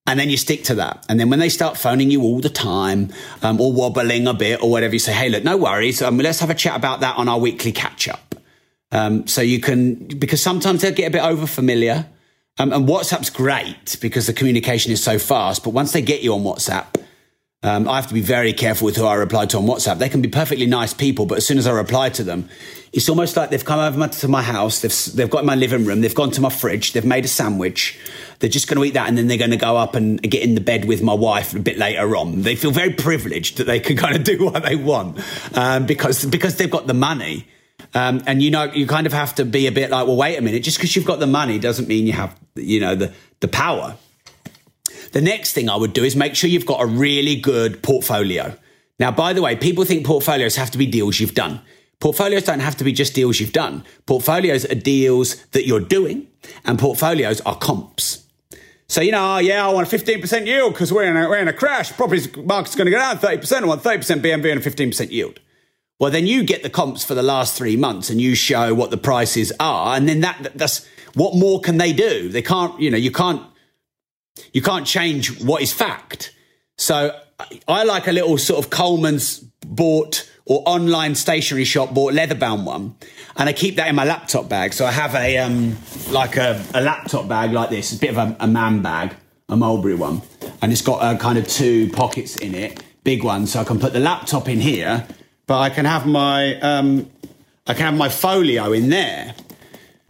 and 0.08 0.20
then 0.20 0.30
you 0.30 0.38
stick 0.38 0.64
to 0.66 0.76
that. 0.76 1.06
And 1.08 1.20
then 1.20 1.30
when 1.30 1.40
they 1.40 1.50
start 1.50 1.78
phoning 1.78 2.10
you 2.10 2.24
all 2.24 2.40
the 2.40 2.50
time, 2.50 3.14
um, 3.44 3.62
or 3.62 3.72
wobbling 3.72 4.28
a 4.28 4.34
bit 4.34 4.64
or 4.64 4.72
whatever, 4.72 4.94
you 4.94 5.00
say, 5.00 5.14
"Hey, 5.14 5.30
look, 5.30 5.44
no 5.44 5.56
worries. 5.56 6.02
Um, 6.02 6.18
let's 6.18 6.40
have 6.40 6.50
a 6.50 6.56
chat 6.56 6.76
about 6.76 7.02
that 7.02 7.18
on 7.18 7.30
our 7.30 7.40
weekly 7.40 7.72
catch 7.72 8.08
up." 8.08 8.36
Um, 8.92 9.28
so 9.28 9.42
you 9.42 9.60
can 9.60 9.96
because 9.96 10.42
sometimes 10.42 10.82
they'll 10.82 10.94
get 10.94 11.08
a 11.08 11.12
bit 11.12 11.24
over 11.24 11.46
familiar. 11.46 12.08
Um, 12.60 12.72
and 12.72 12.88
WhatsApp's 12.88 13.32
great 13.32 13.98
because 14.00 14.28
the 14.28 14.34
communication 14.34 14.92
is 14.92 15.04
so 15.04 15.18
fast. 15.18 15.64
But 15.64 15.72
once 15.72 15.92
they 15.92 16.04
get 16.04 16.22
you 16.22 16.36
on 16.36 16.42
WhatsApp, 16.42 16.86
um, 17.64 17.88
I 17.88 17.96
have 17.96 18.08
to 18.08 18.14
be 18.14 18.22
very 18.22 18.52
careful 18.52 18.86
with 18.86 18.98
who 18.98 19.06
I 19.06 19.16
reply 19.16 19.46
to 19.48 19.58
on 19.58 19.64
WhatsApp. 19.64 19.98
They 19.98 20.10
can 20.10 20.22
be 20.22 20.28
perfectly 20.28 20.66
nice 20.66 20.94
people, 20.94 21.26
but 21.26 21.38
as 21.38 21.46
soon 21.46 21.58
as 21.58 21.66
I 21.66 21.72
reply 21.72 22.10
to 22.10 22.24
them, 22.24 22.50
it's 22.92 23.08
almost 23.08 23.38
like 23.38 23.50
they've 23.50 23.64
come 23.64 23.80
over 23.80 24.08
to 24.08 24.28
my 24.28 24.42
house, 24.42 24.82
they've, 24.82 25.16
they've 25.16 25.30
got 25.30 25.46
my 25.46 25.56
living 25.56 25.86
room, 25.86 26.02
they've 26.02 26.14
gone 26.14 26.32
to 26.32 26.42
my 26.42 26.50
fridge, 26.50 26.92
they've 26.92 27.06
made 27.06 27.24
a 27.24 27.30
sandwich, 27.30 27.98
they're 28.40 28.50
just 28.50 28.68
going 28.68 28.78
to 28.78 28.84
eat 28.84 28.94
that, 28.96 29.08
and 29.08 29.18
then 29.18 29.28
they're 29.28 29.38
going 29.38 29.52
to 29.52 29.58
go 29.58 29.78
up 29.78 29.96
and 29.96 30.22
get 30.22 30.44
in 30.44 30.56
the 30.56 30.62
bed 30.62 30.86
with 30.86 31.02
my 31.02 31.14
wife 31.14 31.56
a 31.56 31.60
bit 31.60 31.78
later 31.78 32.16
on. 32.18 32.42
They 32.42 32.56
feel 32.56 32.72
very 32.72 32.92
privileged 32.92 33.58
that 33.58 33.64
they 33.64 33.80
can 33.80 33.96
kind 34.04 34.16
of 34.16 34.26
do 34.26 34.44
what 34.44 34.64
they 34.64 34.76
want 34.76 35.20
um, 35.58 35.86
because 35.86 36.26
because 36.26 36.58
they've 36.58 36.70
got 36.70 36.86
the 36.86 36.94
money. 36.94 37.48
Um, 37.96 38.22
and 38.28 38.42
you 38.42 38.52
know, 38.52 38.66
you 38.66 38.88
kind 38.88 39.08
of 39.08 39.14
have 39.14 39.36
to 39.36 39.46
be 39.46 39.68
a 39.68 39.72
bit 39.72 39.90
like, 39.90 40.06
well, 40.08 40.16
wait 40.16 40.38
a 40.38 40.42
minute, 40.42 40.64
just 40.64 40.78
because 40.78 40.96
you've 40.96 41.06
got 41.06 41.20
the 41.20 41.28
money 41.28 41.60
doesn't 41.60 41.88
mean 41.88 42.08
you 42.08 42.14
have, 42.14 42.38
you 42.56 42.80
know, 42.80 42.96
the 42.96 43.14
the 43.40 43.48
power. 43.48 43.96
The 45.14 45.22
next 45.22 45.54
thing 45.54 45.70
I 45.70 45.76
would 45.76 45.94
do 45.94 46.04
is 46.04 46.16
make 46.16 46.36
sure 46.36 46.50
you've 46.50 46.66
got 46.66 46.82
a 46.82 46.88
really 46.88 47.36
good 47.36 47.84
portfolio. 47.84 48.58
Now, 49.00 49.12
by 49.12 49.34
the 49.34 49.44
way, 49.44 49.56
people 49.56 49.86
think 49.86 50.06
portfolios 50.06 50.56
have 50.56 50.72
to 50.72 50.78
be 50.78 50.88
deals 50.88 51.20
you've 51.20 51.36
done. 51.36 51.62
Portfolios 52.00 52.44
don't 52.44 52.60
have 52.60 52.76
to 52.78 52.84
be 52.84 52.92
just 52.92 53.14
deals 53.14 53.40
you've 53.40 53.54
done. 53.54 53.84
Portfolios 54.08 54.66
are 54.66 54.76
deals 54.76 55.36
that 55.52 55.68
you're 55.68 55.80
doing, 55.80 56.28
and 56.66 56.80
portfolios 56.80 57.42
are 57.42 57.56
comps. 57.56 58.26
So, 58.88 59.02
you 59.02 59.12
know, 59.12 59.36
oh, 59.36 59.38
yeah, 59.38 59.66
I 59.66 59.72
want 59.72 59.92
a 59.92 59.96
15% 59.96 60.48
yield 60.48 60.74
because 60.74 60.92
we're, 60.92 61.04
in 61.04 61.16
a, 61.16 61.30
we're 61.30 61.38
in 61.38 61.48
a 61.48 61.54
crash. 61.54 61.92
Property 61.94 62.42
market's 62.42 62.76
going 62.76 62.86
to 62.86 62.92
go 62.92 62.98
down 62.98 63.18
30%. 63.18 63.62
I 63.62 63.66
want 63.66 63.84
30% 63.84 64.22
BMV 64.22 64.52
and 64.52 64.66
a 64.66 64.70
15% 64.70 65.12
yield. 65.12 65.40
Well, 66.00 66.12
then 66.12 66.26
you 66.26 66.44
get 66.44 66.64
the 66.64 66.70
comps 66.70 67.06
for 67.06 67.14
the 67.14 67.24
last 67.24 67.56
three 67.56 67.78
months 67.78 68.10
and 68.10 68.20
you 68.20 68.36
show 68.36 68.74
what 68.74 68.90
the 68.90 68.98
prices 68.98 69.54
are. 69.60 69.96
And 69.96 70.10
then 70.10 70.22
that, 70.22 70.52
that's 70.56 70.86
what 71.14 71.36
more 71.36 71.62
can 71.62 71.78
they 71.78 71.94
do? 71.94 72.30
They 72.30 72.42
can't, 72.42 72.80
you 72.80 72.92
know, 72.92 72.98
you 72.98 73.12
can't 73.12 73.44
You 74.52 74.62
can't 74.62 74.86
change 74.86 75.42
what 75.42 75.62
is 75.62 75.72
fact. 75.72 76.34
So 76.78 77.18
I 77.68 77.84
like 77.84 78.08
a 78.08 78.12
little 78.12 78.38
sort 78.38 78.64
of 78.64 78.72
Coleman's 78.72 79.40
bought 79.66 80.30
or 80.46 80.62
online 80.66 81.16
stationery 81.16 81.64
shop 81.64 81.94
bought 81.94 82.14
leather 82.14 82.36
bound 82.36 82.66
one, 82.66 82.96
and 83.38 83.48
I 83.48 83.54
keep 83.54 83.78
that 83.78 83.88
in 83.88 83.96
my 83.96 84.04
laptop 84.04 84.50
bag. 84.50 84.74
So 84.74 84.86
I 84.86 84.92
have 84.92 85.16
a 85.16 85.38
um, 85.38 85.78
like 86.10 86.36
a, 86.36 86.64
a 86.74 86.82
laptop 86.82 87.28
bag 87.28 87.52
like 87.52 87.70
this, 87.70 87.94
a 87.94 88.00
bit 88.00 88.10
of 88.10 88.18
a, 88.18 88.36
a 88.40 88.48
man 88.48 88.82
bag, 88.82 89.16
a 89.48 89.56
Mulberry 89.56 89.96
one, 89.96 90.22
and 90.62 90.72
it's 90.72 90.82
got 90.82 91.02
uh, 91.02 91.18
kind 91.18 91.38
of 91.38 91.48
two 91.48 91.90
pockets 91.92 92.36
in 92.38 92.56
it, 92.56 92.84
big 93.04 93.24
ones, 93.24 93.54
so 93.54 93.62
I 93.62 93.64
can 93.64 93.80
put 93.80 93.94
the 93.94 94.00
laptop 94.00 94.50
in 94.50 94.60
here, 94.60 95.08
but 95.48 95.60
I 95.60 95.70
can 95.70 95.86
have 95.86 96.06
my 96.06 96.60
um, 96.60 97.10
I 97.66 97.74
can 97.74 97.86
have 97.86 97.96
my 97.96 98.10
folio 98.10 98.74
in 98.74 98.90
there. 98.90 99.36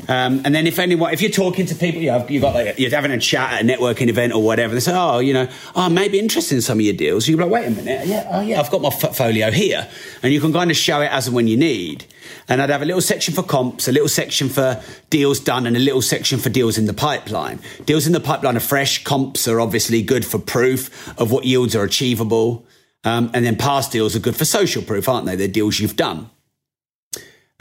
Um, 0.08 0.42
and 0.44 0.54
then 0.54 0.68
if 0.68 0.80
anyone, 0.80 1.14
if 1.14 1.22
you're 1.22 1.32
talking 1.32 1.66
to 1.68 1.76
people, 1.76 2.02
you 2.02 2.12
have, 2.12 2.30
you've 2.30 2.42
got 2.42 2.54
like, 2.54 2.78
you're 2.78 2.90
having 2.90 3.12
a 3.12 3.20
chat 3.20 3.54
at 3.54 3.62
a 3.62 3.66
networking 3.66 4.10
event 4.10 4.34
or 4.34 4.44
whatever, 4.44 4.74
they 4.74 4.80
say, 4.80 4.94
oh, 4.94 5.20
you 5.20 5.34
know, 5.34 5.48
oh, 5.76 5.90
maybe 5.90 6.20
interested 6.20 6.56
in 6.56 6.62
some 6.62 6.80
of 6.80 6.82
your 6.82 6.94
deals. 6.94 7.28
You're 7.28 7.40
like, 7.40 7.50
wait 7.50 7.68
a 7.68 7.72
minute. 7.72 8.08
Yeah, 8.08 8.28
oh 8.32 8.42
yeah, 8.42 8.60
I've 8.60 8.70
got 8.70 8.82
my 8.82 8.90
portfolio 8.90 9.52
here. 9.52 9.88
And 10.22 10.34
you 10.34 10.42
can 10.42 10.52
kind 10.52 10.72
of 10.72 10.78
show 10.78 11.02
it 11.02 11.12
as 11.12 11.28
and 11.28 11.36
when 11.36 11.48
you 11.48 11.58
need. 11.58 12.06
And 12.48 12.62
I'd 12.62 12.70
have 12.70 12.82
a 12.82 12.86
little 12.86 13.02
section 13.02 13.34
for 13.34 13.44
comps, 13.44 13.88
a 13.88 13.92
little 13.92 14.10
section 14.10 14.50
for 14.50 14.82
deals 15.10 15.40
done, 15.40 15.66
and 15.68 15.76
a 15.76 15.80
little 15.80 16.02
section 16.02 16.40
for 16.40 16.50
deals 16.50 16.78
in 16.78 16.86
the 16.86 16.94
pipeline. 16.94 17.60
Deals 17.86 18.06
in 18.08 18.14
the 18.14 18.20
pipeline 18.20 18.58
are 18.58 18.62
fresh. 18.62 19.04
Comps 19.04 19.48
are 19.48 19.62
obviously 19.62 20.02
good 20.02 20.26
for 20.26 20.40
proof 20.40 21.08
of 21.20 21.32
what 21.32 21.46
yields 21.46 21.76
are 21.76 21.84
achievable. 21.84 22.66
Um, 23.06 23.32
and 23.34 23.46
then 23.46 23.58
past 23.58 23.92
deals 23.92 24.16
are 24.16 24.20
good 24.20 24.36
for 24.36 24.46
social 24.46 24.82
proof, 24.82 25.10
aren't 25.10 25.26
they? 25.26 25.36
They're 25.36 25.48
deals 25.48 25.80
you've 25.80 25.98
done. 25.98 26.30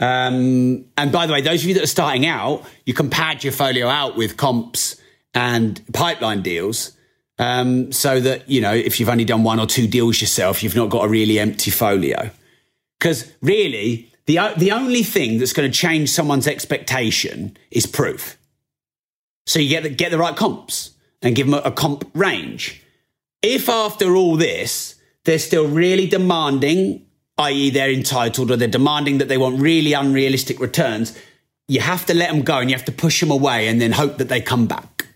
Um, 0.03 0.83
and 0.97 1.13
by 1.13 1.27
the 1.27 1.31
way, 1.31 1.39
those 1.39 1.63
of 1.63 1.69
you 1.69 1.75
that 1.75 1.83
are 1.83 1.87
starting 1.87 2.25
out, 2.25 2.65
you 2.85 2.93
can 2.93 3.09
pad 3.09 3.41
your 3.41 3.53
folio 3.53 3.87
out 3.87 4.17
with 4.17 4.35
comps 4.35 5.01
and 5.33 5.81
pipeline 5.93 6.41
deals. 6.41 6.91
Um, 7.39 7.93
so 7.93 8.19
that, 8.19 8.49
you 8.49 8.59
know, 8.59 8.73
if 8.73 8.99
you've 8.99 9.07
only 9.07 9.23
done 9.23 9.43
one 9.43 9.61
or 9.61 9.65
two 9.65 9.87
deals 9.87 10.19
yourself, 10.19 10.61
you've 10.61 10.75
not 10.75 10.89
got 10.89 11.05
a 11.05 11.07
really 11.07 11.39
empty 11.39 11.71
folio. 11.71 12.31
Because 12.99 13.31
really, 13.41 14.11
the, 14.25 14.53
the 14.57 14.73
only 14.73 15.03
thing 15.03 15.37
that's 15.37 15.53
going 15.53 15.71
to 15.71 15.77
change 15.77 16.09
someone's 16.09 16.47
expectation 16.47 17.55
is 17.71 17.85
proof. 17.85 18.37
So 19.45 19.59
you 19.59 19.69
get 19.69 19.83
the, 19.83 19.89
get 19.89 20.11
the 20.11 20.17
right 20.17 20.35
comps 20.35 20.91
and 21.21 21.33
give 21.33 21.47
them 21.47 21.53
a, 21.53 21.69
a 21.69 21.71
comp 21.71 22.11
range. 22.13 22.83
If 23.41 23.69
after 23.69 24.17
all 24.17 24.35
this, 24.35 24.95
they're 25.23 25.39
still 25.39 25.67
really 25.67 26.07
demanding 26.07 27.05
i.e., 27.37 27.69
they're 27.69 27.91
entitled 27.91 28.51
or 28.51 28.57
they're 28.57 28.67
demanding 28.67 29.17
that 29.17 29.27
they 29.27 29.37
want 29.37 29.59
really 29.59 29.93
unrealistic 29.93 30.59
returns, 30.59 31.17
you 31.67 31.79
have 31.79 32.05
to 32.05 32.13
let 32.13 32.29
them 32.29 32.41
go 32.41 32.59
and 32.59 32.69
you 32.69 32.75
have 32.75 32.85
to 32.85 32.91
push 32.91 33.19
them 33.19 33.31
away 33.31 33.67
and 33.67 33.81
then 33.81 33.91
hope 33.91 34.17
that 34.17 34.29
they 34.29 34.41
come 34.41 34.67
back. 34.67 35.07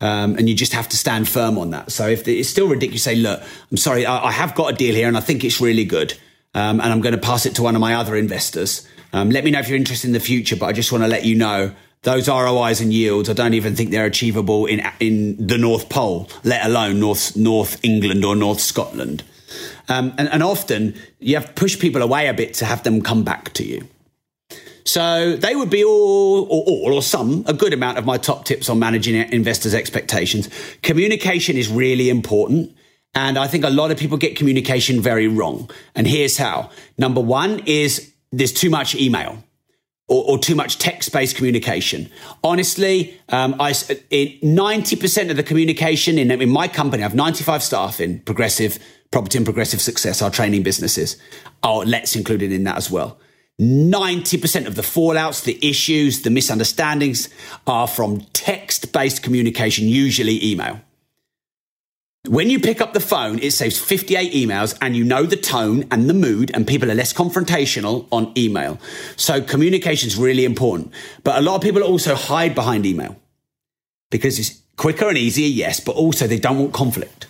Um, 0.00 0.36
and 0.36 0.48
you 0.48 0.54
just 0.54 0.74
have 0.74 0.88
to 0.90 0.96
stand 0.96 1.28
firm 1.28 1.56
on 1.56 1.70
that. 1.70 1.90
So 1.90 2.06
if 2.08 2.28
it's 2.28 2.48
still 2.48 2.68
ridiculous, 2.68 3.02
say, 3.02 3.14
look, 3.14 3.42
I'm 3.70 3.76
sorry, 3.76 4.04
I, 4.04 4.26
I 4.26 4.30
have 4.32 4.54
got 4.54 4.72
a 4.72 4.76
deal 4.76 4.94
here 4.94 5.08
and 5.08 5.16
I 5.16 5.20
think 5.20 5.42
it's 5.42 5.60
really 5.60 5.84
good. 5.84 6.12
Um, 6.54 6.80
and 6.80 6.92
I'm 6.92 7.00
going 7.00 7.14
to 7.14 7.20
pass 7.20 7.46
it 7.46 7.54
to 7.56 7.62
one 7.62 7.74
of 7.74 7.80
my 7.80 7.94
other 7.94 8.16
investors. 8.16 8.86
Um, 9.12 9.30
let 9.30 9.44
me 9.44 9.50
know 9.50 9.60
if 9.60 9.68
you're 9.68 9.78
interested 9.78 10.08
in 10.08 10.12
the 10.12 10.20
future, 10.20 10.56
but 10.56 10.66
I 10.66 10.72
just 10.72 10.92
want 10.92 11.04
to 11.04 11.08
let 11.08 11.24
you 11.24 11.34
know 11.34 11.72
those 12.02 12.28
ROIs 12.28 12.80
and 12.80 12.92
yields, 12.92 13.28
I 13.28 13.32
don't 13.32 13.54
even 13.54 13.74
think 13.74 13.90
they're 13.90 14.06
achievable 14.06 14.66
in 14.66 14.80
in 15.00 15.44
the 15.44 15.58
North 15.58 15.88
Pole, 15.88 16.30
let 16.44 16.64
alone 16.64 17.00
North 17.00 17.36
North 17.36 17.84
England 17.84 18.24
or 18.24 18.36
North 18.36 18.60
Scotland. 18.60 19.24
Um, 19.88 20.14
and, 20.18 20.28
and 20.28 20.42
often 20.42 20.94
you 21.18 21.36
have 21.36 21.46
to 21.46 21.52
push 21.52 21.78
people 21.78 22.02
away 22.02 22.28
a 22.28 22.34
bit 22.34 22.54
to 22.54 22.64
have 22.64 22.82
them 22.82 23.02
come 23.02 23.22
back 23.24 23.52
to 23.54 23.64
you. 23.64 23.88
So 24.86 25.34
they 25.34 25.56
would 25.56 25.68
be 25.68 25.82
all, 25.82 26.42
or 26.44 26.62
all, 26.64 26.94
or 26.94 27.02
some, 27.02 27.44
a 27.46 27.52
good 27.52 27.72
amount 27.72 27.98
of 27.98 28.06
my 28.06 28.18
top 28.18 28.44
tips 28.44 28.68
on 28.68 28.78
managing 28.78 29.16
investors' 29.32 29.74
expectations. 29.74 30.48
Communication 30.82 31.56
is 31.56 31.68
really 31.68 32.08
important. 32.08 32.74
And 33.12 33.36
I 33.36 33.48
think 33.48 33.64
a 33.64 33.70
lot 33.70 33.90
of 33.90 33.98
people 33.98 34.16
get 34.16 34.36
communication 34.36 35.00
very 35.00 35.26
wrong. 35.26 35.70
And 35.94 36.06
here's 36.06 36.36
how. 36.36 36.70
Number 36.98 37.20
one 37.20 37.62
is 37.66 38.12
there's 38.30 38.52
too 38.52 38.70
much 38.70 38.94
email. 38.94 39.42
Or, 40.08 40.22
or, 40.22 40.38
too 40.38 40.54
much 40.54 40.78
text-based 40.78 41.34
communication. 41.34 42.08
Honestly, 42.44 43.18
um, 43.30 43.56
I, 43.58 43.72
90% 43.72 45.30
of 45.30 45.36
the 45.36 45.42
communication 45.42 46.16
in, 46.16 46.30
in 46.30 46.48
my 46.48 46.68
company, 46.68 47.02
I 47.02 47.06
have 47.08 47.16
95 47.16 47.60
staff 47.60 48.00
in 48.00 48.20
Progressive 48.20 48.78
Property 49.10 49.38
and 49.38 49.46
Progressive 49.46 49.80
Success, 49.80 50.22
our 50.22 50.30
training 50.30 50.62
businesses, 50.62 51.16
are 51.62 51.84
let's 51.84 52.16
included 52.16 52.52
in 52.52 52.64
that 52.64 52.76
as 52.76 52.90
well. 52.90 53.18
90% 53.60 54.66
of 54.66 54.74
the 54.74 54.82
fallouts, 54.82 55.44
the 55.44 55.58
issues, 55.66 56.22
the 56.22 56.30
misunderstandings 56.30 57.30
are 57.66 57.88
from 57.88 58.20
text 58.32 58.92
based 58.92 59.22
communication, 59.22 59.88
usually 59.88 60.44
email. 60.44 60.80
When 62.28 62.50
you 62.50 62.58
pick 62.58 62.80
up 62.80 62.92
the 62.92 63.00
phone, 63.00 63.38
it 63.38 63.52
saves 63.52 63.78
58 63.78 64.32
emails 64.32 64.76
and 64.82 64.96
you 64.96 65.04
know 65.04 65.22
the 65.22 65.36
tone 65.36 65.84
and 65.92 66.10
the 66.10 66.14
mood 66.14 66.50
and 66.52 66.66
people 66.66 66.90
are 66.90 66.94
less 66.94 67.12
confrontational 67.12 68.08
on 68.10 68.32
email. 68.36 68.80
So 69.14 69.40
communication 69.40 70.08
is 70.08 70.16
really 70.16 70.44
important. 70.44 70.92
But 71.22 71.38
a 71.38 71.40
lot 71.40 71.54
of 71.54 71.62
people 71.62 71.82
also 71.82 72.16
hide 72.16 72.54
behind 72.54 72.84
email 72.84 73.16
because 74.10 74.40
it's 74.40 74.60
quicker 74.76 75.08
and 75.08 75.16
easier, 75.16 75.46
yes, 75.46 75.78
but 75.78 75.94
also 75.94 76.26
they 76.26 76.38
don't 76.38 76.58
want 76.58 76.72
conflict. 76.72 77.26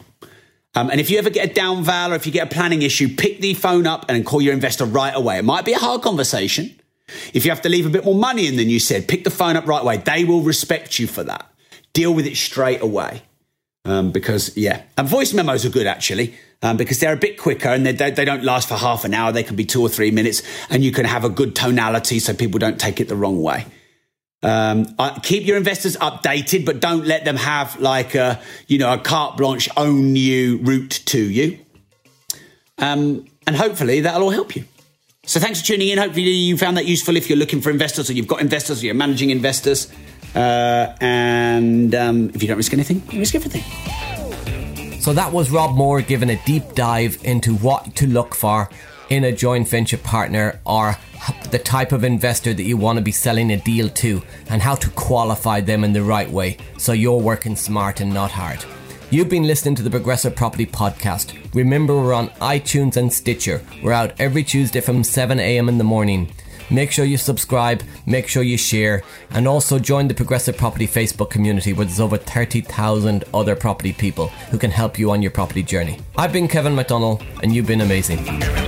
Um, 0.76 0.90
and 0.90 1.00
if 1.00 1.11
you 1.11 1.18
ever 1.18 1.30
get 1.30 1.50
a 1.50 1.54
down 1.54 1.83
val 1.83 2.12
or 2.12 2.16
if 2.16 2.26
you 2.26 2.33
get 2.33 2.52
a 2.52 2.54
planning 2.54 2.83
issue, 2.83 3.09
pick 3.09 3.40
the 3.40 3.54
phone 3.54 3.87
up 3.87 4.04
and 4.11 4.25
call 4.26 4.42
your 4.42 4.52
investor 4.52 4.85
right 4.85 5.16
away. 5.16 5.38
It 5.38 5.45
might 5.45 5.64
be 5.64 5.73
a 5.73 5.78
hard 5.78 6.02
conversation. 6.02 6.78
If 7.33 7.47
you 7.47 7.50
have 7.50 7.62
to 7.62 7.71
leave 7.71 7.87
a 7.87 7.88
bit 7.88 8.04
more 8.04 8.14
money 8.14 8.47
in 8.47 8.56
than 8.56 8.68
you 8.68 8.78
said, 8.78 9.09
pick 9.09 9.25
the 9.25 9.30
phone 9.30 9.56
up 9.56 9.66
right 9.66 9.80
away. 9.80 9.97
They 9.97 10.25
will 10.25 10.42
respect 10.42 10.99
you 10.99 11.06
for 11.06 11.25
that. 11.25 11.50
Deal 11.95 12.12
with 12.12 12.26
it 12.26 12.37
straight 12.37 12.83
away. 12.83 13.23
Um, 13.87 14.12
because, 14.12 14.54
yeah, 14.56 14.83
and 14.99 15.09
voice 15.09 15.33
memos 15.33 15.64
are 15.64 15.71
good 15.71 15.87
actually. 15.87 16.35
Um, 16.62 16.76
because 16.76 16.99
they're 17.00 17.12
a 17.12 17.18
bit 17.18 17.38
quicker 17.38 17.68
and 17.68 17.87
they, 17.87 17.92
they, 17.92 18.25
don't 18.25 18.42
last 18.42 18.68
for 18.68 18.75
half 18.75 19.04
an 19.04 19.14
hour. 19.14 19.30
They 19.30 19.42
can 19.42 19.56
be 19.56 19.64
two 19.64 19.83
or 19.83 19.88
three 19.88 20.11
minutes 20.11 20.42
and 20.68 20.83
you 20.83 20.90
can 20.90 21.04
have 21.04 21.23
a 21.23 21.28
good 21.28 21.54
tonality 21.54 22.18
so 22.18 22.35
people 22.35 22.59
don't 22.59 22.80
take 22.80 23.00
it 23.00 23.09
the 23.09 23.16
wrong 23.16 23.42
way. 23.42 23.66
Um, 24.47 24.95
keep 25.23 25.45
your 25.45 25.57
investors 25.57 25.97
updated, 25.97 26.65
but 26.65 26.79
don't 26.79 27.05
let 27.05 27.25
them 27.25 27.35
have 27.35 27.81
like 27.81 28.15
a, 28.15 28.41
you 28.69 28.79
know, 28.79 28.93
a 28.93 28.99
carte 28.99 29.37
blanche 29.37 29.69
own 29.76 30.15
you 30.15 30.59
route 30.59 31.03
to 31.07 31.19
you. 31.19 31.59
Um, 32.79 33.26
and 33.45 33.57
hopefully 33.57 34.03
that'll 34.03 34.23
all 34.23 34.31
help 34.31 34.55
you. 34.55 34.65
So 35.25 35.41
thanks 35.41 35.61
for 35.61 35.67
tuning 35.67 35.88
in. 35.88 35.99
Hopefully 35.99 36.23
you 36.31 36.57
found 36.57 36.76
that 36.76 36.87
useful 36.87 37.17
if 37.17 37.29
you're 37.29 37.38
looking 37.38 37.61
for 37.61 37.71
investors 37.71 38.09
or 38.09 38.12
you've 38.12 38.29
got 38.29 38.41
investors 38.41 38.81
or 38.83 38.87
you're 38.87 38.95
managing 38.95 39.31
investors. 39.31 39.91
Uh, 40.33 40.95
and 41.00 41.93
um, 41.97 42.31
if 42.33 42.41
you 42.41 42.47
don't 42.47 42.57
risk 42.57 42.73
anything, 42.73 43.03
you 43.11 43.19
risk 43.19 43.35
everything. 43.35 43.65
So 45.00 45.12
that 45.12 45.33
was 45.33 45.50
Rob 45.50 45.75
Moore 45.75 46.03
giving 46.03 46.31
a 46.31 46.41
deep 46.45 46.75
dive 46.75 47.19
into 47.25 47.57
what 47.57 47.97
to 47.97 48.07
look 48.07 48.37
for 48.37 48.69
in 49.11 49.25
a 49.25 49.33
joint 49.33 49.69
venture 49.69 49.99
partner 49.99 50.61
or 50.67 50.97
the 51.51 51.59
type 51.59 51.93
of 51.93 52.05
investor 52.05 52.53
that 52.53 52.63
you 52.63 52.77
want 52.77 52.99
to 52.99 53.05
be 53.05 53.13
selling 53.13 53.53
a 53.53 53.57
deal 53.57 53.89
to 53.89 54.23
and 54.49 54.63
how 54.63 54.75
to 54.75 54.91
qualify 54.91 55.61
them 55.61 55.85
in 55.85 55.93
the 55.93 56.03
right 56.03 56.31
way 56.31 56.57
so 56.79 56.93
you're 56.93 57.19
working 57.19 57.57
smart 57.57 58.01
and 58.01 58.13
not 58.13 58.31
hard. 58.31 58.65
You've 59.11 59.29
been 59.29 59.47
listening 59.47 59.77
to 59.77 59.83
the 59.83 59.91
Progressive 59.91 60.35
Property 60.35 60.67
Podcast. 60.67 61.37
Remember, 61.55 61.95
we're 61.95 62.13
on 62.13 62.29
iTunes 62.41 62.97
and 62.97 63.13
Stitcher. 63.13 63.63
We're 63.83 63.93
out 63.93 64.13
every 64.19 64.43
Tuesday 64.43 64.81
from 64.81 65.05
7 65.05 65.39
a.m. 65.39 65.69
in 65.69 65.79
the 65.79 65.85
morning. 65.85 66.33
Make 66.71 66.91
sure 66.91 67.05
you 67.05 67.17
subscribe, 67.17 67.83
make 68.07 68.27
sure 68.27 68.43
you 68.43 68.59
share, 68.59 69.05
and 69.31 69.47
also 69.47 69.79
join 69.79 70.09
the 70.09 70.15
Progressive 70.15 70.57
Property 70.57 70.89
Facebook 70.89 71.31
community 71.31 71.73
where 71.73 71.87
there's 71.87 72.01
over 72.01 72.17
30,000 72.17 73.23
other 73.33 73.55
property 73.55 73.93
people 73.93 74.29
who 74.51 74.59
can 74.59 74.73
help 74.73 74.99
you 74.99 75.13
on 75.13 75.23
your 75.23 75.31
property 75.31 75.63
journey. 75.63 76.01
I've 76.17 76.33
been 76.33 76.49
Kevin 76.49 76.75
McDonnell, 76.75 77.25
and 77.45 77.55
you've 77.55 77.69
been 77.69 77.83
amazing. 77.83 78.66